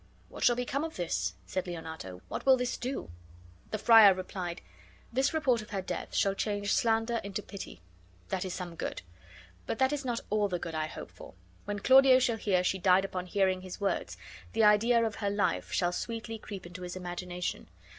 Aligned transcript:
"What 0.29 0.43
shall 0.43 0.55
become 0.55 0.83
of 0.83 0.95
this?" 0.95 1.35
said 1.45 1.67
Leonato. 1.67 2.23
"What 2.27 2.43
will 2.43 2.57
this 2.57 2.75
do?" 2.75 3.11
The 3.69 3.77
friar 3.77 4.15
replied: 4.15 4.61
"This 5.13 5.31
report 5.31 5.61
of 5.61 5.69
her 5.69 5.83
death 5.83 6.15
shall 6.15 6.33
change 6.33 6.73
slander 6.73 7.17
into 7.17 7.43
pity; 7.43 7.81
that 8.29 8.43
is 8.43 8.51
some 8.51 8.73
good. 8.73 9.03
But 9.67 9.77
that 9.77 9.93
is 9.93 10.03
not 10.03 10.21
all 10.31 10.47
the 10.47 10.57
good 10.57 10.73
1 10.73 10.89
hope 10.89 11.11
for. 11.11 11.35
When 11.65 11.77
Claudio 11.77 12.17
shall 12.17 12.37
hear 12.37 12.63
she 12.63 12.79
died 12.79 13.05
upon 13.05 13.27
hearing 13.27 13.61
his 13.61 13.79
words, 13.79 14.17
the 14.53 14.63
idea 14.63 15.05
of 15.05 15.17
her 15.17 15.29
life 15.29 15.71
shall 15.71 15.91
sweetly 15.91 16.39
creep 16.39 16.65
into 16.65 16.81
his 16.81 16.95
imagination. 16.95 17.69